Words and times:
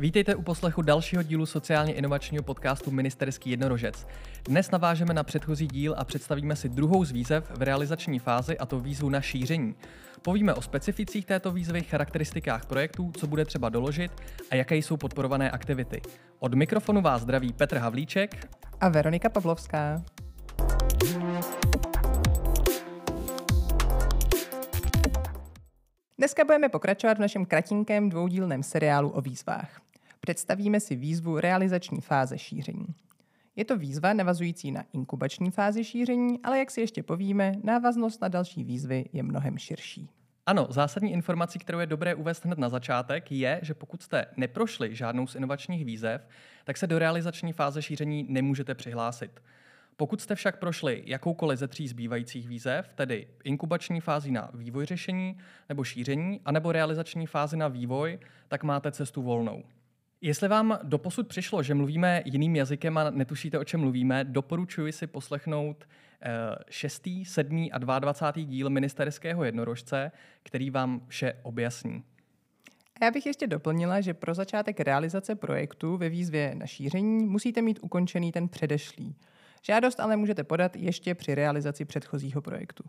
Vítejte 0.00 0.34
u 0.34 0.42
poslechu 0.42 0.82
dalšího 0.82 1.22
dílu 1.22 1.46
sociálně 1.46 1.92
inovačního 1.92 2.42
podcastu 2.42 2.90
Ministerský 2.90 3.50
jednorožec. 3.50 4.06
Dnes 4.44 4.70
navážeme 4.70 5.14
na 5.14 5.22
předchozí 5.22 5.66
díl 5.66 5.94
a 5.98 6.04
představíme 6.04 6.56
si 6.56 6.68
druhou 6.68 7.04
z 7.04 7.10
výzev 7.10 7.50
v 7.50 7.62
realizační 7.62 8.18
fázi, 8.18 8.58
a 8.58 8.66
to 8.66 8.80
výzvu 8.80 9.08
na 9.08 9.20
šíření. 9.20 9.74
Povíme 10.22 10.54
o 10.54 10.62
specificích 10.62 11.26
této 11.26 11.52
výzvy, 11.52 11.82
charakteristikách 11.82 12.66
projektů, 12.66 13.12
co 13.16 13.26
bude 13.26 13.44
třeba 13.44 13.68
doložit 13.68 14.12
a 14.50 14.54
jaké 14.54 14.76
jsou 14.76 14.96
podporované 14.96 15.50
aktivity. 15.50 16.00
Od 16.38 16.54
mikrofonu 16.54 17.00
vás 17.00 17.22
zdraví 17.22 17.52
Petr 17.52 17.76
Havlíček 17.76 18.48
a 18.80 18.88
Veronika 18.88 19.28
Pavlovská. 19.28 20.02
Dneska 26.18 26.44
budeme 26.44 26.68
pokračovat 26.68 27.16
v 27.16 27.20
našem 27.20 27.46
kratinkém 27.46 28.08
dvoudílném 28.08 28.62
seriálu 28.62 29.10
o 29.10 29.20
výzvách. 29.20 29.87
Představíme 30.28 30.80
si 30.80 30.96
výzvu 30.96 31.40
realizační 31.40 32.00
fáze 32.00 32.38
šíření. 32.38 32.86
Je 33.56 33.64
to 33.64 33.76
výzva 33.76 34.12
navazující 34.12 34.72
na 34.72 34.84
inkubační 34.92 35.50
fázi 35.50 35.84
šíření, 35.84 36.38
ale 36.42 36.58
jak 36.58 36.70
si 36.70 36.80
ještě 36.80 37.02
povíme, 37.02 37.52
návaznost 37.64 38.22
na 38.22 38.28
další 38.28 38.64
výzvy 38.64 39.04
je 39.12 39.22
mnohem 39.22 39.58
širší. 39.58 40.10
Ano, 40.46 40.66
zásadní 40.70 41.12
informací, 41.12 41.58
kterou 41.58 41.78
je 41.78 41.86
dobré 41.86 42.14
uvést 42.14 42.44
hned 42.44 42.58
na 42.58 42.68
začátek, 42.68 43.32
je, 43.32 43.60
že 43.62 43.74
pokud 43.74 44.02
jste 44.02 44.26
neprošli 44.36 44.96
žádnou 44.96 45.26
z 45.26 45.34
inovačních 45.34 45.84
výzev, 45.84 46.28
tak 46.64 46.76
se 46.76 46.86
do 46.86 46.98
realizační 46.98 47.52
fáze 47.52 47.82
šíření 47.82 48.26
nemůžete 48.28 48.74
přihlásit. 48.74 49.40
Pokud 49.96 50.20
jste 50.20 50.34
však 50.34 50.58
prošli 50.58 51.02
jakoukoliv 51.06 51.58
ze 51.58 51.68
tří 51.68 51.88
zbývajících 51.88 52.48
výzev, 52.48 52.90
tedy 52.94 53.26
inkubační 53.44 54.00
fázi 54.00 54.30
na 54.30 54.50
vývoj 54.54 54.86
řešení 54.86 55.38
nebo 55.68 55.84
šíření, 55.84 56.40
anebo 56.44 56.72
realizační 56.72 57.26
fázi 57.26 57.56
na 57.56 57.68
vývoj, 57.68 58.18
tak 58.48 58.62
máte 58.62 58.92
cestu 58.92 59.22
volnou. 59.22 59.62
Jestli 60.20 60.48
vám 60.48 60.78
doposud 60.82 61.28
přišlo, 61.28 61.62
že 61.62 61.74
mluvíme 61.74 62.22
jiným 62.24 62.56
jazykem 62.56 62.98
a 62.98 63.10
netušíte, 63.10 63.58
o 63.58 63.64
čem 63.64 63.80
mluvíme, 63.80 64.24
doporučuji 64.24 64.92
si 64.92 65.06
poslechnout 65.06 65.84
eh, 66.22 66.30
šestý, 66.70 67.24
sedmý 67.24 67.72
a 67.72 67.78
22. 67.78 68.44
díl 68.46 68.70
ministerského 68.70 69.44
jednorožce, 69.44 70.12
který 70.42 70.70
vám 70.70 71.00
vše 71.08 71.34
objasní. 71.42 72.04
A 73.00 73.04
já 73.04 73.10
bych 73.10 73.26
ještě 73.26 73.46
doplnila, 73.46 74.00
že 74.00 74.14
pro 74.14 74.34
začátek 74.34 74.80
realizace 74.80 75.34
projektu 75.34 75.96
ve 75.96 76.08
výzvě 76.08 76.54
na 76.54 76.66
šíření 76.66 77.26
musíte 77.26 77.62
mít 77.62 77.78
ukončený 77.82 78.32
ten 78.32 78.48
předešlý. 78.48 79.16
Žádost 79.62 80.00
ale 80.00 80.16
můžete 80.16 80.44
podat 80.44 80.76
ještě 80.76 81.14
při 81.14 81.34
realizaci 81.34 81.84
předchozího 81.84 82.42
projektu. 82.42 82.84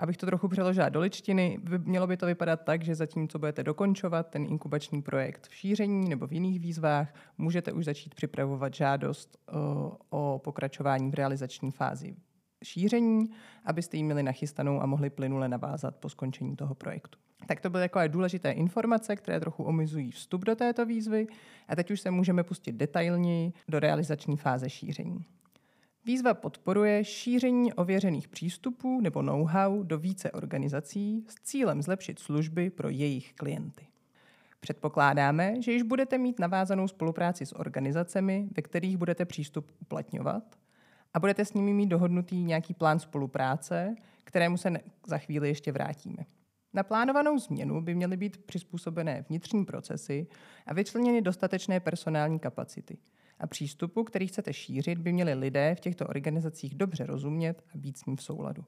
Abych 0.00 0.16
to 0.16 0.26
trochu 0.26 0.48
přeložila 0.48 0.88
do 0.88 1.00
ličtiny, 1.00 1.58
mělo 1.78 2.06
by 2.06 2.16
to 2.16 2.26
vypadat 2.26 2.64
tak, 2.64 2.84
že 2.84 2.94
zatímco 2.94 3.38
budete 3.38 3.62
dokončovat 3.62 4.30
ten 4.30 4.46
inkubační 4.46 5.02
projekt 5.02 5.48
v 5.48 5.54
šíření 5.54 6.08
nebo 6.08 6.26
v 6.26 6.32
jiných 6.32 6.60
výzvách, 6.60 7.14
můžete 7.38 7.72
už 7.72 7.84
začít 7.84 8.14
připravovat 8.14 8.74
žádost 8.74 9.38
o, 9.52 9.96
o 10.10 10.38
pokračování 10.44 11.10
v 11.10 11.14
realizační 11.14 11.70
fázi 11.70 12.16
šíření, 12.64 13.30
abyste 13.64 13.96
ji 13.96 14.02
měli 14.02 14.22
nachystanou 14.22 14.80
a 14.82 14.86
mohli 14.86 15.10
plynule 15.10 15.48
navázat 15.48 15.96
po 15.96 16.08
skončení 16.08 16.56
toho 16.56 16.74
projektu. 16.74 17.18
Tak 17.46 17.60
to 17.60 17.70
byly 17.70 17.84
takové 17.84 18.08
důležité 18.08 18.50
informace, 18.50 19.16
které 19.16 19.40
trochu 19.40 19.64
omizují 19.64 20.10
vstup 20.10 20.44
do 20.44 20.56
této 20.56 20.86
výzvy 20.86 21.26
a 21.68 21.76
teď 21.76 21.90
už 21.90 22.00
se 22.00 22.10
můžeme 22.10 22.42
pustit 22.42 22.72
detailněji 22.72 23.52
do 23.68 23.80
realizační 23.80 24.36
fáze 24.36 24.70
šíření. 24.70 25.26
Výzva 26.04 26.34
podporuje 26.34 27.04
šíření 27.04 27.72
ověřených 27.72 28.28
přístupů 28.28 29.00
nebo 29.00 29.22
know-how 29.22 29.82
do 29.82 29.98
více 29.98 30.30
organizací 30.30 31.24
s 31.28 31.34
cílem 31.34 31.82
zlepšit 31.82 32.18
služby 32.18 32.70
pro 32.70 32.88
jejich 32.88 33.32
klienty. 33.32 33.86
Předpokládáme, 34.60 35.62
že 35.62 35.72
již 35.72 35.82
budete 35.82 36.18
mít 36.18 36.38
navázanou 36.38 36.88
spolupráci 36.88 37.46
s 37.46 37.58
organizacemi, 37.58 38.48
ve 38.56 38.62
kterých 38.62 38.96
budete 38.96 39.24
přístup 39.24 39.70
uplatňovat 39.80 40.58
a 41.14 41.20
budete 41.20 41.44
s 41.44 41.54
nimi 41.54 41.72
mít 41.72 41.86
dohodnutý 41.86 42.44
nějaký 42.44 42.74
plán 42.74 42.98
spolupráce, 42.98 43.94
kterému 44.24 44.56
se 44.56 44.72
za 45.06 45.18
chvíli 45.18 45.48
ještě 45.48 45.72
vrátíme. 45.72 46.24
Na 46.72 46.82
plánovanou 46.82 47.38
změnu 47.38 47.80
by 47.80 47.94
měly 47.94 48.16
být 48.16 48.36
přizpůsobené 48.38 49.24
vnitřní 49.28 49.64
procesy 49.64 50.26
a 50.66 50.74
vyčleněny 50.74 51.22
dostatečné 51.22 51.80
personální 51.80 52.38
kapacity– 52.38 52.98
a 53.40 53.46
přístupu, 53.46 54.04
který 54.04 54.26
chcete 54.26 54.52
šířit, 54.52 54.98
by 54.98 55.12
měli 55.12 55.34
lidé 55.34 55.74
v 55.74 55.80
těchto 55.80 56.06
organizacích 56.06 56.74
dobře 56.74 57.06
rozumět 57.06 57.62
a 57.74 57.78
být 57.78 57.98
s 57.98 58.06
ním 58.06 58.16
v 58.16 58.22
souladu. 58.22 58.64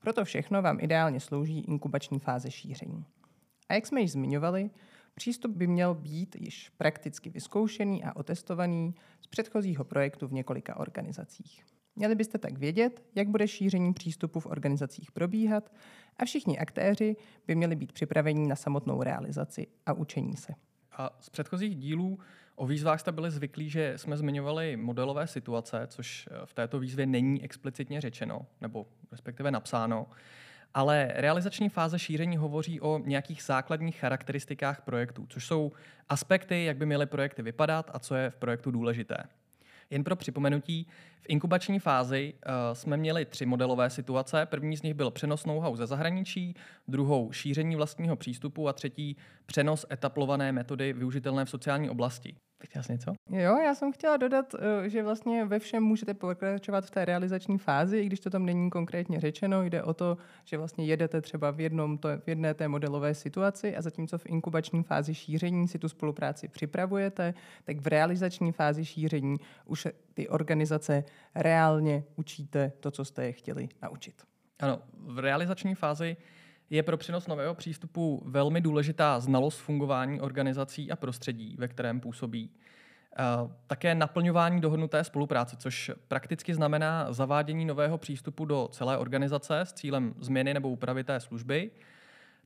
Proto 0.00 0.24
všechno 0.24 0.62
vám 0.62 0.80
ideálně 0.80 1.20
slouží 1.20 1.60
inkubační 1.60 2.18
fáze 2.18 2.50
šíření. 2.50 3.04
A 3.68 3.74
jak 3.74 3.86
jsme 3.86 4.00
již 4.00 4.12
zmiňovali, 4.12 4.70
přístup 5.14 5.56
by 5.56 5.66
měl 5.66 5.94
být 5.94 6.36
již 6.36 6.68
prakticky 6.68 7.30
vyzkoušený 7.30 8.04
a 8.04 8.16
otestovaný 8.16 8.94
z 9.20 9.26
předchozího 9.26 9.84
projektu 9.84 10.28
v 10.28 10.32
několika 10.32 10.76
organizacích. 10.76 11.64
Měli 11.96 12.14
byste 12.14 12.38
tak 12.38 12.58
vědět, 12.58 13.02
jak 13.14 13.28
bude 13.28 13.48
šíření 13.48 13.94
přístupu 13.94 14.40
v 14.40 14.46
organizacích 14.46 15.12
probíhat 15.12 15.72
a 16.16 16.24
všichni 16.24 16.58
aktéři 16.58 17.16
by 17.46 17.54
měli 17.54 17.76
být 17.76 17.92
připraveni 17.92 18.46
na 18.46 18.56
samotnou 18.56 19.02
realizaci 19.02 19.66
a 19.86 19.92
učení 19.92 20.36
se. 20.36 20.52
A 20.92 21.18
z 21.20 21.30
předchozích 21.30 21.76
dílů 21.76 22.18
o 22.56 22.66
výzvách 22.66 23.00
jste 23.00 23.12
byli 23.12 23.30
zvyklí, 23.30 23.70
že 23.70 23.98
jsme 23.98 24.16
zmiňovali 24.16 24.76
modelové 24.76 25.26
situace, 25.26 25.86
což 25.86 26.28
eh, 26.30 26.46
v 26.46 26.54
této 26.54 26.78
výzvě 26.78 27.06
není 27.06 27.42
explicitně 27.44 28.00
řečeno, 28.00 28.46
nebo 28.60 28.86
respektive 29.12 29.50
napsáno. 29.50 30.06
Ale 30.74 31.12
realizační 31.14 31.68
fáze 31.68 31.98
šíření 31.98 32.36
hovoří 32.36 32.80
o 32.80 32.98
nějakých 32.98 33.42
základních 33.42 33.96
charakteristikách 33.96 34.80
projektů, 34.80 35.26
což 35.28 35.46
jsou 35.46 35.72
aspekty, 36.08 36.64
jak 36.64 36.76
by 36.76 36.86
měly 36.86 37.06
projekty 37.06 37.42
vypadat 37.42 37.90
a 37.94 37.98
co 37.98 38.14
je 38.14 38.30
v 38.30 38.36
projektu 38.36 38.70
důležité. 38.70 39.16
Jen 39.90 40.04
pro 40.04 40.16
připomenutí, 40.16 40.86
v 41.20 41.26
inkubační 41.28 41.78
fázi 41.78 42.34
uh, 42.34 42.52
jsme 42.72 42.96
měli 42.96 43.24
tři 43.24 43.46
modelové 43.46 43.90
situace. 43.90 44.46
První 44.46 44.76
z 44.76 44.82
nich 44.82 44.94
byl 44.94 45.10
přenos 45.10 45.46
know-how 45.46 45.76
ze 45.76 45.86
zahraničí, 45.86 46.54
druhou 46.88 47.32
šíření 47.32 47.76
vlastního 47.76 48.16
přístupu 48.16 48.68
a 48.68 48.72
třetí 48.72 49.16
přenos 49.46 49.86
etaplované 49.92 50.52
metody 50.52 50.92
využitelné 50.92 51.44
v 51.44 51.50
sociální 51.50 51.90
oblasti. 51.90 52.36
Chtěla 52.64 52.82
jsi 52.82 52.92
něco? 52.92 53.12
Jo, 53.30 53.56
já 53.56 53.74
jsem 53.74 53.92
chtěla 53.92 54.16
dodat, 54.16 54.54
eh, 54.54 54.88
že 54.88 55.02
vlastně 55.02 55.44
ve 55.44 55.58
všem 55.58 55.82
můžete 55.82 56.14
pokračovat 56.14 56.86
v 56.86 56.90
té 56.90 57.04
realizační 57.04 57.58
fázi, 57.58 57.98
i 57.98 58.06
když 58.06 58.20
to 58.20 58.30
tam 58.30 58.46
není 58.46 58.70
konkrétně 58.70 59.20
řečeno. 59.20 59.62
Jde 59.62 59.82
o 59.82 59.94
to, 59.94 60.16
že 60.44 60.58
vlastně 60.58 60.86
jedete 60.86 61.20
třeba 61.20 61.50
v, 61.50 61.60
jednom 61.60 61.98
to, 61.98 62.08
v 62.18 62.28
jedné 62.28 62.54
té 62.54 62.68
modelové 62.68 63.14
situaci 63.14 63.76
a 63.76 63.82
zatímco 63.82 64.18
v 64.18 64.26
inkubační 64.26 64.82
fázi 64.82 65.14
šíření 65.14 65.68
si 65.68 65.78
tu 65.78 65.88
spolupráci 65.88 66.48
připravujete, 66.48 67.34
tak 67.64 67.80
v 67.80 67.86
realizační 67.86 68.52
fázi 68.52 68.84
šíření 68.84 69.36
už 69.64 69.86
ty 70.14 70.28
organizace 70.28 71.04
reálně 71.34 72.04
učíte 72.16 72.72
to, 72.80 72.90
co 72.90 73.04
jste 73.04 73.24
je 73.24 73.32
chtěli 73.32 73.68
naučit. 73.82 74.14
Ano, 74.60 74.82
v 74.96 75.18
realizační 75.18 75.74
fázi 75.74 76.16
je 76.70 76.82
pro 76.82 76.96
přenos 76.96 77.26
nového 77.26 77.54
přístupu 77.54 78.22
velmi 78.26 78.60
důležitá 78.60 79.20
znalost 79.20 79.58
fungování 79.58 80.20
organizací 80.20 80.90
a 80.90 80.96
prostředí, 80.96 81.56
ve 81.58 81.68
kterém 81.68 82.00
působí. 82.00 82.50
Také 83.66 83.94
naplňování 83.94 84.60
dohodnuté 84.60 85.04
spolupráce, 85.04 85.56
což 85.56 85.90
prakticky 86.08 86.54
znamená 86.54 87.12
zavádění 87.12 87.64
nového 87.64 87.98
přístupu 87.98 88.44
do 88.44 88.68
celé 88.72 88.98
organizace 88.98 89.60
s 89.60 89.72
cílem 89.72 90.14
změny 90.20 90.54
nebo 90.54 90.70
úpravy 90.70 91.04
té 91.04 91.20
služby. 91.20 91.70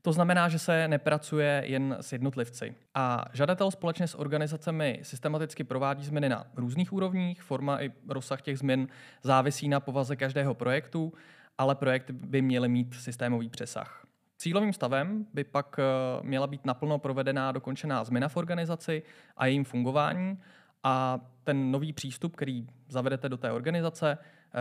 To 0.01 0.13
znamená, 0.13 0.49
že 0.49 0.59
se 0.59 0.87
nepracuje 0.87 1.63
jen 1.65 1.97
s 2.01 2.11
jednotlivci. 2.11 2.75
A 2.95 3.25
žadatel 3.33 3.71
společně 3.71 4.07
s 4.07 4.19
organizacemi 4.19 4.99
systematicky 5.03 5.63
provádí 5.63 6.05
změny 6.05 6.29
na 6.29 6.45
různých 6.55 6.93
úrovních. 6.93 7.41
Forma 7.41 7.81
i 7.81 7.91
rozsah 8.07 8.41
těch 8.41 8.59
změn 8.59 8.87
závisí 9.23 9.69
na 9.69 9.79
povaze 9.79 10.15
každého 10.15 10.53
projektu, 10.53 11.13
ale 11.57 11.75
projekt 11.75 12.11
by 12.11 12.41
měly 12.41 12.69
mít 12.69 12.93
systémový 12.93 13.49
přesah. 13.49 14.05
Cílovým 14.41 14.73
stavem 14.73 15.25
by 15.33 15.43
pak 15.43 15.79
eh, 15.79 15.83
měla 16.23 16.47
být 16.47 16.65
naplno 16.65 16.99
provedená 16.99 17.51
dokončená 17.51 18.03
změna 18.03 18.27
v 18.27 18.37
organizaci 18.37 19.03
a 19.37 19.45
jejím 19.45 19.63
fungování 19.63 20.39
a 20.83 21.19
ten 21.43 21.71
nový 21.71 21.93
přístup, 21.93 22.35
který 22.35 22.67
zavedete 22.87 23.29
do 23.29 23.37
té 23.37 23.51
organizace, 23.51 24.17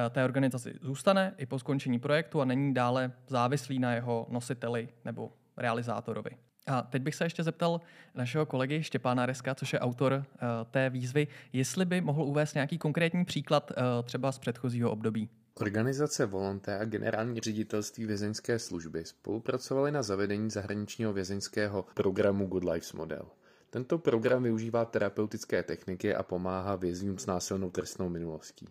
eh, 0.07 0.11
té 0.11 0.25
organizaci 0.25 0.75
zůstane 0.81 1.35
i 1.37 1.47
po 1.47 1.59
skončení 1.59 1.99
projektu 1.99 2.41
a 2.41 2.45
není 2.45 2.75
dále 2.75 3.13
závislý 3.29 3.79
na 3.79 3.93
jeho 3.93 4.27
nositeli 4.31 4.89
nebo 5.05 5.33
realizátorovi. 5.57 6.31
A 6.67 6.83
teď 6.83 7.03
bych 7.03 7.15
se 7.15 7.25
ještě 7.25 7.43
zeptal 7.43 7.81
našeho 8.15 8.47
kolegy 8.47 8.83
Štěpána 8.83 9.27
Reska, 9.27 9.55
což 9.55 9.73
je 9.73 9.81
autor 9.81 10.13
uh, 10.13 10.23
té 10.71 10.91
výzvy, 10.91 11.27
jestli 11.53 11.85
by 11.85 12.01
mohl 12.01 12.23
uvést 12.23 12.55
nějaký 12.55 12.79
konkrétní 12.79 13.25
příklad 13.25 13.73
třeba 14.05 14.33
z 14.33 14.39
předchozího 14.39 14.91
období. 14.91 15.29
Organizace 15.61 16.27
Volonté 16.27 16.79
a 16.79 16.85
generální 16.85 17.41
ředitelství 17.41 18.07
vězeňské 18.07 18.59
služby 18.59 19.05
spolupracovaly 19.05 19.93
na 19.93 20.03
zavedení 20.03 20.51
zahraničního 20.51 21.13
vězeňského 21.13 21.87
programu 21.95 22.47
Good 22.47 22.65
Lives 22.65 22.93
Model. 22.93 23.29
Tento 23.71 23.99
program 23.99 24.43
využívá 24.43 24.85
terapeutické 24.85 25.63
techniky 25.63 26.15
a 26.15 26.23
pomáhá 26.23 26.77
vězňům 26.77 27.19
s 27.19 27.27
násilnou 27.27 27.71
trestnou 27.71 28.09
minulostí. 28.09 28.69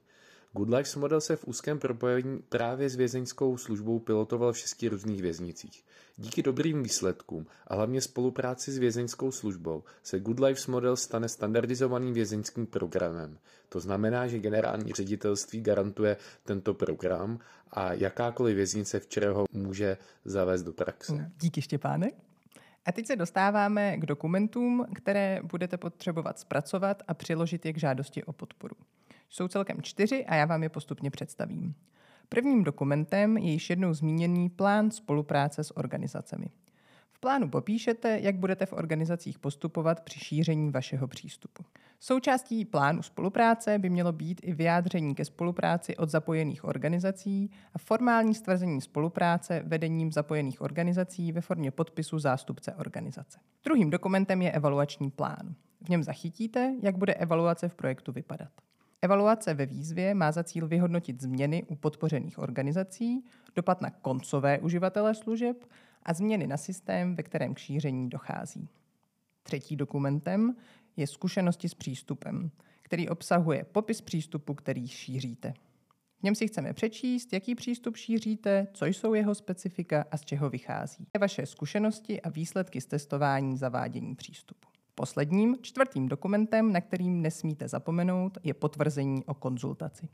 Good 0.58 0.70
Lives 0.70 0.96
model 0.96 1.22
se 1.22 1.36
v 1.36 1.48
úzkém 1.48 1.80
propojení 1.80 2.40
právě 2.50 2.90
s 2.90 2.96
vězeňskou 2.96 3.58
službou 3.58 4.00
pilotoval 4.00 4.54
v 4.54 4.58
šesti 4.58 4.88
různých 4.88 5.22
věznicích. 5.22 5.84
Díky 6.18 6.44
dobrým 6.44 6.84
výsledkům 6.84 7.46
a 7.68 7.76
hlavně 7.76 8.02
spolupráci 8.02 8.72
s 8.72 8.78
vězeňskou 8.78 9.32
službou 9.32 9.84
se 10.04 10.20
Good 10.20 10.40
Lives 10.40 10.68
model 10.68 10.96
stane 10.96 11.30
standardizovaným 11.30 12.14
vězeňským 12.14 12.66
programem. 12.66 13.38
To 13.70 13.80
znamená, 13.80 14.28
že 14.28 14.40
generální 14.40 14.94
ředitelství 14.94 15.62
garantuje 15.62 16.18
tento 16.44 16.74
program 16.74 17.40
a 17.72 17.94
jakákoliv 17.94 18.56
věznice 18.56 19.00
včera 19.00 19.32
ho 19.32 19.46
může 19.52 19.98
zavést 20.26 20.64
do 20.64 20.74
praxe. 20.74 21.32
Díky 21.42 21.62
Štěpáne. 21.62 22.12
A 22.86 22.92
teď 22.92 23.08
se 23.08 23.16
dostáváme 23.16 23.98
k 23.98 24.06
dokumentům, 24.06 24.86
které 24.96 25.40
budete 25.44 25.78
potřebovat 25.78 26.40
zpracovat 26.40 27.04
a 27.08 27.14
přiložit 27.14 27.66
je 27.66 27.74
k 27.74 27.80
žádosti 27.80 28.24
o 28.24 28.34
podporu. 28.34 28.76
Jsou 29.30 29.48
celkem 29.48 29.82
čtyři 29.82 30.26
a 30.26 30.36
já 30.36 30.46
vám 30.46 30.64
je 30.64 30.70
postupně 30.70 31.12
představím. 31.12 31.76
Prvním 32.30 32.64
dokumentem 32.64 33.38
je 33.38 33.52
již 33.52 33.70
jednou 33.70 33.94
zmíněný 33.94 34.50
plán 34.50 34.92
spolupráce 34.92 35.64
s 35.64 35.78
organizacemi. 35.78 36.50
V 37.12 37.20
plánu 37.20 37.50
popíšete, 37.50 38.20
jak 38.22 38.36
budete 38.36 38.66
v 38.66 38.74
organizacích 38.74 39.40
postupovat 39.40 40.02
při 40.04 40.20
šíření 40.20 40.72
vašeho 40.72 41.08
přístupu. 41.08 41.64
Součástí 42.00 42.66
plánu 42.66 43.02
spolupráce 43.02 43.80
by 43.80 43.90
mělo 43.90 44.12
být 44.12 44.42
i 44.44 44.54
vyjádření 44.54 45.16
ke 45.16 45.26
spolupráci 45.26 45.98
od 45.98 46.10
zapojených 46.10 46.64
organizací 46.64 47.52
a 47.74 47.78
formální 47.78 48.36
stvrzení 48.36 48.82
spolupráce 48.82 49.64
vedením 49.66 50.12
zapojených 50.12 50.62
organizací 50.62 51.32
ve 51.32 51.42
formě 51.42 51.72
podpisu 51.72 52.20
zástupce 52.20 52.74
organizace. 52.74 53.40
Druhým 53.64 53.90
dokumentem 53.90 54.42
je 54.42 54.52
evaluační 54.52 55.12
plán. 55.12 55.56
V 55.82 55.90
něm 55.90 56.04
zachytíte, 56.04 56.76
jak 56.82 56.98
bude 56.98 57.14
evaluace 57.14 57.70
v 57.70 57.76
projektu 57.76 58.12
vypadat. 58.12 58.52
Evaluace 59.02 59.54
ve 59.54 59.66
výzvě 59.66 60.14
má 60.14 60.32
za 60.32 60.44
cíl 60.44 60.68
vyhodnotit 60.68 61.22
změny 61.22 61.64
u 61.64 61.76
podpořených 61.76 62.40
organizací, 62.40 63.26
dopad 63.56 63.82
na 63.82 63.90
koncové 63.90 64.60
uživatele 64.60 65.16
služeb 65.16 65.66
a 66.04 66.14
změny 66.14 66.48
na 66.48 66.58
systém, 66.58 67.16
ve 67.16 67.24
kterém 67.24 67.54
k 67.54 67.58
šíření 67.58 68.10
dochází. 68.10 68.70
Třetí 69.44 69.76
dokumentem 69.76 70.56
je 70.98 71.08
zkušenosti 71.08 71.70
s 71.70 71.74
přístupem, 71.74 72.52
který 72.82 73.10
obsahuje 73.10 73.64
popis 73.64 74.02
přístupu, 74.02 74.54
který 74.54 74.88
šíříte. 74.88 75.54
V 76.20 76.24
něm 76.24 76.36
si 76.36 76.48
chceme 76.48 76.74
přečíst, 76.74 77.34
jaký 77.34 77.56
přístup 77.56 77.96
šíříte, 77.98 78.68
co 78.74 78.86
jsou 78.86 79.14
jeho 79.14 79.36
specifika 79.36 80.06
a 80.12 80.18
z 80.18 80.26
čeho 80.26 80.50
vychází. 80.50 81.08
Vaše 81.20 81.46
zkušenosti 81.46 82.22
a 82.22 82.30
výsledky 82.30 82.82
z 82.82 82.86
testování 82.86 83.58
zavádění 83.58 84.16
přístupu. 84.16 84.68
Posledním, 85.00 85.58
čtvrtým 85.62 86.08
dokumentem, 86.08 86.72
na 86.72 86.82
kterým 86.82 87.22
nesmíte 87.22 87.68
zapomenout, 87.68 88.38
je 88.44 88.54
potvrzení 88.54 89.26
o 89.26 89.34
konzultaci. 89.34 90.10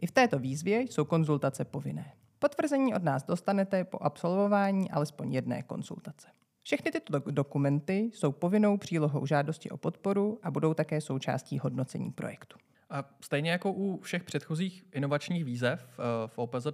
I 0.00 0.06
v 0.06 0.10
této 0.10 0.38
výzvě 0.38 0.80
jsou 0.80 1.04
konzultace 1.04 1.64
povinné. 1.64 2.12
Potvrzení 2.38 2.94
od 2.94 3.02
nás 3.02 3.24
dostanete 3.24 3.84
po 3.84 3.98
absolvování 4.02 4.90
alespoň 4.90 5.32
jedné 5.32 5.62
konzultace. 5.62 6.28
Všechny 6.62 6.90
tyto 6.90 7.18
dokumenty 7.18 8.10
jsou 8.14 8.32
povinnou 8.32 8.76
přílohou 8.76 9.26
žádosti 9.26 9.70
o 9.70 9.76
podporu 9.76 10.38
a 10.42 10.50
budou 10.50 10.74
také 10.74 11.00
součástí 11.00 11.58
hodnocení 11.58 12.10
projektu. 12.10 12.58
A 12.90 13.04
stejně 13.20 13.50
jako 13.50 13.72
u 13.72 14.00
všech 14.00 14.24
předchozích 14.24 14.84
inovačních 14.92 15.44
výzev 15.44 15.86
eh, 15.98 16.02
v 16.26 16.38
OPZ+, 16.38 16.66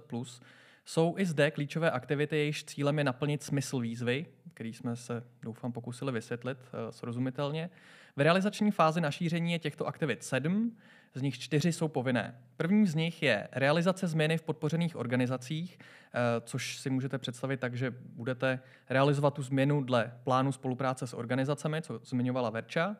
jsou 0.89 1.15
i 1.17 1.25
zde 1.25 1.51
klíčové 1.51 1.91
aktivity, 1.91 2.37
jejichž 2.37 2.63
cílem 2.63 2.97
je 2.97 3.03
naplnit 3.03 3.43
smysl 3.43 3.79
výzvy, 3.79 4.25
který 4.53 4.73
jsme 4.73 4.95
se, 4.95 5.23
doufám, 5.41 5.71
pokusili 5.71 6.11
vysvětlit 6.11 6.57
uh, 6.57 6.91
srozumitelně. 6.91 7.69
V 8.15 8.21
realizační 8.21 8.71
fázi 8.71 9.01
našíření 9.01 9.51
je 9.51 9.59
těchto 9.59 9.87
aktivit 9.87 10.23
sedm, 10.23 10.77
z 11.13 11.21
nich 11.21 11.39
čtyři 11.39 11.73
jsou 11.73 11.87
povinné. 11.87 12.35
První 12.57 12.87
z 12.87 12.95
nich 12.95 13.23
je 13.23 13.47
realizace 13.51 14.07
změny 14.07 14.37
v 14.37 14.41
podpořených 14.41 14.95
organizacích, 14.95 15.79
uh, 15.79 16.45
což 16.45 16.77
si 16.77 16.89
můžete 16.89 17.17
představit 17.17 17.59
tak, 17.59 17.75
že 17.75 17.93
budete 18.15 18.59
realizovat 18.89 19.33
tu 19.33 19.43
změnu 19.43 19.83
dle 19.83 20.13
plánu 20.23 20.51
spolupráce 20.51 21.07
s 21.07 21.13
organizacemi, 21.13 21.81
co 21.81 21.99
zmiňovala 22.03 22.49
Verča, 22.49 22.87
uh, 22.89 22.95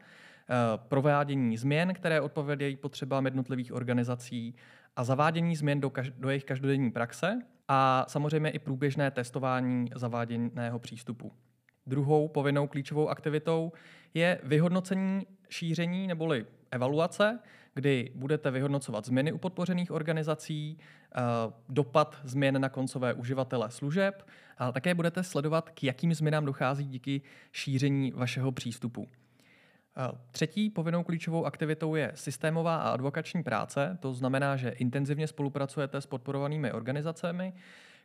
provádění 0.78 1.58
změn, 1.58 1.94
které 1.94 2.22
odpovědějí 2.22 2.76
potřebám 2.76 3.26
jednotlivých 3.26 3.74
organizací 3.74 4.56
a 4.96 5.04
zavádění 5.04 5.56
změn 5.56 5.82
do, 5.82 5.90
kaž- 5.90 6.14
do 6.18 6.30
jejich 6.30 6.46
každodenní 6.46 6.92
praxe, 6.92 7.40
a 7.72 8.06
samozřejmě 8.08 8.50
i 8.50 8.60
průběžné 8.60 9.12
testování 9.12 9.90
zaváděného 9.96 10.80
přístupu. 10.80 11.32
Druhou 11.88 12.28
povinnou 12.28 12.68
klíčovou 12.68 13.10
aktivitou 13.10 13.72
je 14.14 14.42
vyhodnocení 14.44 15.28
šíření 15.50 16.08
neboli 16.08 16.46
evaluace, 16.72 17.40
kdy 17.74 18.12
budete 18.16 18.52
vyhodnocovat 18.52 19.06
změny 19.06 19.32
u 19.32 19.38
podpořených 19.38 19.92
organizací, 19.92 20.78
eh, 20.78 21.22
dopad 21.70 22.18
změn 22.24 22.62
na 22.62 22.70
koncové 22.70 23.14
uživatele 23.14 23.72
služeb 23.72 24.28
a 24.58 24.72
také 24.72 24.96
budete 24.96 25.24
sledovat, 25.24 25.70
k 25.70 25.84
jakým 25.84 26.14
změnám 26.14 26.46
dochází 26.46 26.86
díky 26.86 27.22
šíření 27.52 28.12
vašeho 28.12 28.52
přístupu. 28.52 29.08
Třetí 30.32 30.70
povinnou 30.70 31.04
klíčovou 31.04 31.46
aktivitou 31.46 31.96
je 31.96 32.12
systémová 32.16 32.76
a 32.76 32.90
advokační 32.90 33.44
práce. 33.44 33.98
To 34.00 34.14
znamená, 34.14 34.56
že 34.56 34.70
intenzivně 34.70 35.28
spolupracujete 35.28 36.02
s 36.02 36.06
podporovanými 36.06 36.72
organizacemi, 36.72 37.54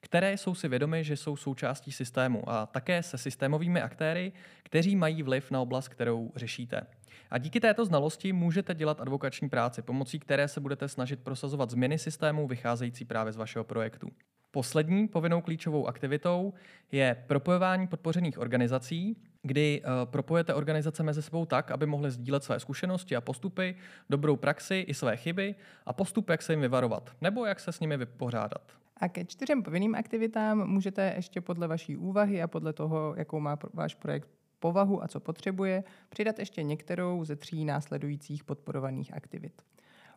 které 0.01 0.33
jsou 0.33 0.55
si 0.55 0.69
vědomy, 0.69 1.05
že 1.05 1.17
jsou 1.17 1.37
součástí 1.37 1.93
systému 1.93 2.51
a 2.51 2.67
také 2.67 3.03
se 3.03 3.19
systémovými 3.19 3.83
aktéry, 3.83 4.33
kteří 4.63 4.97
mají 4.97 5.23
vliv 5.23 5.51
na 5.51 5.61
oblast, 5.61 5.89
kterou 5.89 6.33
řešíte. 6.37 6.87
A 7.31 7.39
díky 7.39 7.61
této 7.61 7.85
znalosti 7.85 8.33
můžete 8.33 8.75
dělat 8.75 9.01
advokační 9.01 9.49
práci, 9.49 9.83
pomocí 9.83 10.19
které 10.19 10.49
se 10.49 10.61
budete 10.61 10.89
snažit 10.89 11.21
prosazovat 11.21 11.71
změny 11.71 11.99
systému 11.99 12.47
vycházející 12.47 13.05
právě 13.05 13.33
z 13.33 13.37
vašeho 13.37 13.65
projektu. 13.65 14.11
Poslední 14.55 15.09
povinnou 15.09 15.41
klíčovou 15.41 15.87
aktivitou 15.87 16.53
je 16.93 17.25
propojování 17.27 17.87
podpořených 17.87 18.39
organizací, 18.39 19.17
kdy 19.43 19.83
uh, 19.83 20.11
propojete 20.11 20.55
organizace 20.55 21.03
mezi 21.03 21.23
sebou 21.23 21.47
tak, 21.47 21.71
aby 21.71 21.87
mohly 21.87 22.11
sdílet 22.11 22.45
své 22.45 22.61
zkušenosti 22.61 23.17
a 23.17 23.21
postupy, 23.21 23.77
dobrou 24.11 24.37
praxi 24.37 24.85
i 24.89 24.95
své 24.95 25.17
chyby 25.17 25.55
a 25.87 25.93
postup, 25.93 26.29
jak 26.29 26.43
se 26.43 26.53
jim 26.53 26.61
vyvarovat, 26.61 27.11
nebo 27.21 27.47
jak 27.47 27.61
se 27.61 27.73
s 27.73 27.81
nimi 27.81 27.97
vypořádat. 27.97 28.73
A 28.97 29.09
ke 29.09 29.25
čtyřem 29.25 29.63
povinným 29.63 29.95
aktivitám 29.95 30.69
můžete 30.69 31.13
ještě 31.17 31.41
podle 31.41 31.69
vaší 31.69 31.97
úvahy 31.97 32.43
a 32.43 32.47
podle 32.47 32.73
toho, 32.73 33.15
jakou 33.17 33.41
má 33.41 33.59
váš 33.73 33.95
projekt 33.95 34.29
povahu 34.59 35.05
a 35.05 35.09
co 35.09 35.21
potřebuje, 35.21 35.85
přidat 36.09 36.39
ještě 36.39 36.63
některou 36.63 37.25
ze 37.25 37.37
tří 37.37 37.65
následujících 37.65 38.45
podporovaných 38.45 39.15
aktivit. 39.15 39.63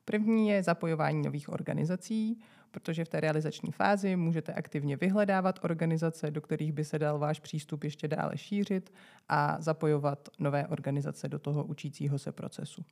První 0.10 0.50
je 0.50 0.64
zapojování 0.64 1.22
nových 1.22 1.50
organizací, 1.50 2.40
protože 2.72 3.06
v 3.06 3.10
té 3.10 3.20
realizační 3.20 3.72
fázi 3.72 4.16
můžete 4.16 4.54
aktivně 4.54 4.98
vyhledávat 4.98 5.60
organizace, 5.64 6.32
do 6.32 6.42
kterých 6.42 6.74
by 6.74 6.84
se 6.84 7.00
dal 7.00 7.20
váš 7.20 7.40
přístup 7.40 7.84
ještě 7.84 8.08
dále 8.08 8.38
šířit 8.38 8.94
a 9.30 9.58
zapojovat 9.60 10.30
nové 10.40 10.68
organizace 10.68 11.30
do 11.30 11.40
toho 11.40 11.64
učícího 11.64 12.20
se 12.20 12.32
procesu. 12.32 12.86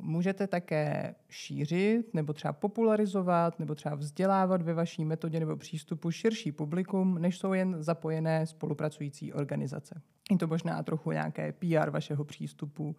Můžete 0.00 0.46
také 0.46 1.14
šířit 1.28 2.14
nebo 2.14 2.32
třeba 2.32 2.52
popularizovat 2.52 3.58
nebo 3.58 3.74
třeba 3.74 3.94
vzdělávat 3.94 4.62
ve 4.62 4.74
vaší 4.74 5.04
metodě 5.04 5.40
nebo 5.40 5.56
přístupu 5.56 6.10
širší 6.10 6.52
publikum, 6.52 7.18
než 7.18 7.38
jsou 7.38 7.52
jen 7.52 7.82
zapojené 7.82 8.46
spolupracující 8.46 9.32
organizace. 9.32 10.00
Je 10.30 10.38
to 10.38 10.46
možná 10.46 10.82
trochu 10.82 11.12
nějaké 11.12 11.52
PR 11.52 11.90
vašeho 11.90 12.24
přístupu, 12.24 12.96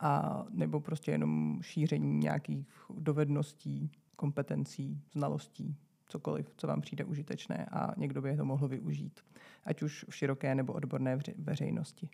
a 0.00 0.44
nebo 0.50 0.80
prostě 0.80 1.10
jenom 1.10 1.58
šíření 1.62 2.18
nějakých 2.18 2.68
dovedností, 2.98 3.90
kompetencí, 4.16 5.00
znalostí, 5.12 5.76
cokoliv, 6.06 6.50
co 6.56 6.66
vám 6.66 6.80
přijde 6.80 7.04
užitečné 7.04 7.66
a 7.66 7.94
někdo 7.96 8.22
by 8.22 8.36
to 8.36 8.44
mohl 8.44 8.68
využít, 8.68 9.20
ať 9.64 9.82
už 9.82 10.04
v 10.08 10.14
široké 10.14 10.54
nebo 10.54 10.72
odborné 10.72 11.18
veřejnosti. 11.38 12.08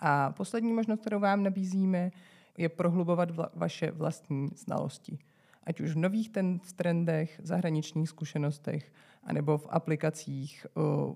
A 0.00 0.32
poslední 0.32 0.72
možnost, 0.72 1.00
kterou 1.00 1.20
vám 1.20 1.42
nabízíme, 1.42 2.10
je 2.58 2.68
prohlubovat 2.68 3.30
vla- 3.30 3.50
vaše 3.54 3.90
vlastní 3.90 4.48
znalosti. 4.56 5.18
Ať 5.64 5.80
už 5.80 5.90
v 5.90 5.98
nových 5.98 6.30
ten 6.30 6.60
trendech, 6.76 7.40
zahraničních 7.42 8.08
zkušenostech, 8.08 8.92
anebo 9.22 9.58
v 9.58 9.66
aplikacích 9.70 10.66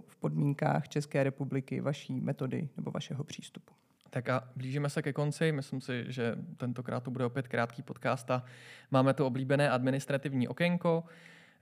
v 0.07 0.17
podmínkách 0.21 0.89
České 0.89 1.25
republiky 1.25 1.81
vaší 1.81 2.21
metody 2.21 2.69
nebo 2.77 2.91
vašeho 2.91 3.25
přístupu. 3.25 3.75
Tak 4.15 4.29
a 4.29 4.49
blížíme 4.57 4.91
se 4.91 5.03
ke 5.03 5.13
konci. 5.13 5.53
Myslím 5.53 5.81
si, 5.81 6.05
že 6.09 6.37
tentokrát 6.57 7.01
to 7.01 7.11
bude 7.11 7.25
opět 7.25 7.49
krátký 7.49 7.83
podcast 7.83 8.31
a 8.31 8.45
máme 8.91 9.15
to 9.15 9.27
oblíbené 9.27 9.71
administrativní 9.71 10.49
okénko, 10.49 11.05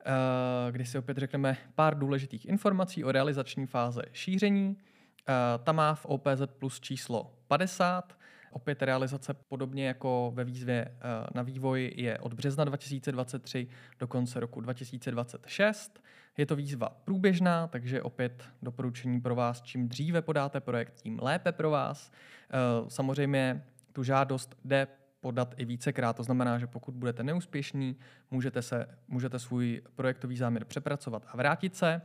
eh, 0.01 0.73
kdy 0.73 0.87
si 0.87 0.99
opět 0.99 1.19
řekneme 1.19 1.57
pár 1.75 1.99
důležitých 1.99 2.47
informací 2.47 3.05
o 3.05 3.13
realizační 3.13 3.67
fáze 3.67 4.03
šíření. 4.13 4.77
Eh, 4.77 5.33
ta 5.65 5.73
má 5.73 5.95
v 5.95 6.07
OPZ 6.07 6.47
plus 6.47 6.81
číslo 6.81 7.35
50. 7.49 8.20
Opět 8.51 8.83
realizace 8.83 9.35
podobně 9.35 9.87
jako 9.87 10.33
ve 10.35 10.45
výzvě 10.45 10.85
eh, 10.85 11.27
na 11.35 11.43
vývoj 11.43 11.93
je 11.97 12.19
od 12.19 12.35
března 12.35 12.65
2023 12.65 13.69
do 13.99 14.07
konce 14.07 14.41
roku 14.41 14.61
2026. 14.61 16.03
Je 16.37 16.47
to 16.47 16.57
výzva 16.57 16.89
průběžná, 17.05 17.67
takže 17.67 18.03
opět 18.03 18.45
doporučení 18.63 19.21
pro 19.21 19.35
vás, 19.35 19.63
čím 19.63 19.89
dříve 19.89 20.23
podáte 20.23 20.61
projekt, 20.61 20.95
tím 21.03 21.19
lépe 21.23 21.53
pro 21.53 21.71
vás. 21.71 22.13
Eh, 22.13 22.91
samozřejmě 22.91 23.65
tu 23.93 24.03
žádost 24.03 24.57
jde 24.65 24.87
podat 25.21 25.55
i 25.57 25.65
vícekrát. 25.65 26.17
To 26.17 26.23
znamená, 26.23 26.59
že 26.59 26.67
pokud 26.67 26.95
budete 26.95 27.23
neúspěšní, 27.23 27.97
můžete, 28.31 28.63
se, 28.63 28.87
můžete 29.09 29.39
svůj 29.39 29.83
projektový 29.95 30.37
záměr 30.37 30.65
přepracovat 30.65 31.27
a 31.29 31.37
vrátit 31.37 31.77
se. 31.77 32.03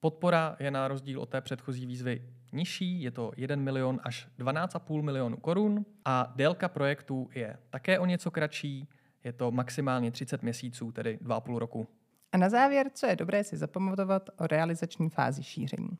Podpora 0.00 0.56
je 0.60 0.70
na 0.70 0.88
rozdíl 0.88 1.20
od 1.20 1.28
té 1.28 1.40
předchozí 1.40 1.86
výzvy 1.86 2.22
nižší, 2.52 3.02
je 3.02 3.10
to 3.10 3.32
1 3.36 3.56
milion 3.56 4.00
až 4.02 4.28
12,5 4.38 5.02
milionu 5.02 5.36
korun 5.36 5.86
a 6.04 6.32
délka 6.36 6.68
projektu 6.68 7.28
je 7.34 7.56
také 7.70 7.98
o 7.98 8.06
něco 8.06 8.30
kratší, 8.30 8.88
je 9.24 9.32
to 9.32 9.50
maximálně 9.50 10.10
30 10.10 10.42
měsíců, 10.42 10.92
tedy 10.92 11.18
2,5 11.22 11.56
roku. 11.56 11.86
A 12.32 12.38
na 12.38 12.48
závěr, 12.48 12.90
co 12.94 13.06
je 13.06 13.16
dobré 13.16 13.44
si 13.44 13.56
zapamatovat 13.56 14.30
o 14.36 14.46
realizační 14.46 15.10
fázi 15.10 15.42
šíření. 15.42 15.98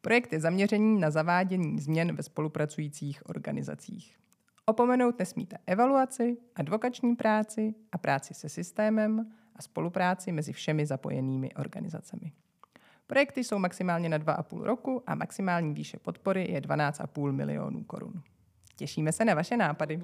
Projekt 0.00 0.32
je 0.32 0.40
zaměřený 0.40 1.00
na 1.00 1.10
zavádění 1.10 1.78
změn 1.78 2.16
ve 2.16 2.22
spolupracujících 2.22 3.28
organizacích. 3.28 4.16
Opomenout 4.66 5.18
nesmíte 5.18 5.58
evaluaci, 5.66 6.36
advokační 6.54 7.16
práci 7.16 7.74
a 7.92 7.98
práci 7.98 8.34
se 8.34 8.48
systémem 8.48 9.32
a 9.56 9.62
spolupráci 9.62 10.32
mezi 10.32 10.52
všemi 10.52 10.86
zapojenými 10.86 11.54
organizacemi. 11.54 12.32
Projekty 13.12 13.44
jsou 13.44 13.58
maximálně 13.58 14.08
na 14.08 14.18
2,5 14.18 14.62
roku 14.62 15.02
a 15.06 15.14
maximální 15.14 15.74
výše 15.74 15.98
podpory 15.98 16.52
je 16.52 16.60
12,5 16.60 17.32
milionů 17.32 17.84
korun. 17.84 18.22
Těšíme 18.76 19.12
se 19.12 19.24
na 19.24 19.34
vaše 19.34 19.56
nápady. 19.56 20.02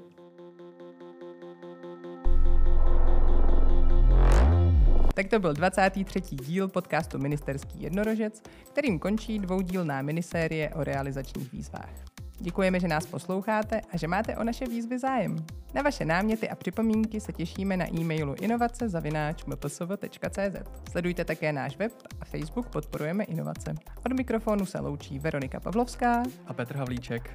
Tak 5.15 5.29
to 5.29 5.39
byl 5.39 5.53
23. 5.53 6.21
díl 6.21 6.69
podcastu 6.69 7.19
Ministerský 7.19 7.83
jednorožec, 7.83 8.43
kterým 8.73 8.99
končí 8.99 9.39
dvoudílná 9.39 10.03
minisérie 10.03 10.71
o 10.71 10.85
realizačních 10.85 11.53
výzvách. 11.53 12.18
Děkujeme, 12.41 12.81
že 12.81 12.89
nás 12.89 13.07
posloucháte 13.07 13.81
a 13.93 13.97
že 13.97 14.09
máte 14.09 14.37
o 14.37 14.45
naše 14.45 14.67
výzvy 14.67 14.99
zájem. 14.99 15.37
Na 15.75 15.83
vaše 15.83 16.05
náměty 16.05 16.49
a 16.49 16.55
připomínky 16.55 17.21
se 17.21 17.33
těšíme 17.33 17.77
na 17.77 17.95
e-mailu 17.95 18.35
inovace.mpsv.cz. 18.41 20.57
Sledujte 20.91 21.25
také 21.25 21.53
náš 21.53 21.77
web 21.77 21.93
a 22.21 22.25
Facebook 22.25 22.69
Podporujeme 22.69 23.25
inovace. 23.25 23.75
Od 24.07 24.13
mikrofonu 24.13 24.67
se 24.67 24.81
loučí 24.81 25.19
Veronika 25.19 25.61
Pavlovská 25.61 26.23
a 26.47 26.53
Petr 26.53 26.77
Havlíček. 26.77 27.31